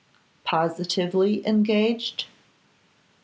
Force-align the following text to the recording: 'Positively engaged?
'Positively 0.43 1.45
engaged? 1.45 2.25